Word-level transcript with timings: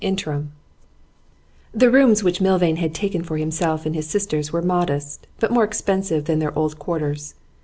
INTERIM 0.03 0.51
The 1.75 1.91
rooms 1.91 2.23
which 2.23 2.41
Milvain 2.41 2.77
had 2.77 2.91
taken 2.95 3.21
for 3.21 3.37
himself 3.37 3.85
and 3.85 3.93
his 3.93 4.09
sisters 4.09 4.51
were 4.51 4.63
modest, 4.63 5.27
but 5.39 5.51
more 5.51 5.63
expensive 5.63 6.25
than 6.25 6.39
their 6.39 6.57
old 6.57 6.79
quarters. 6.79 7.35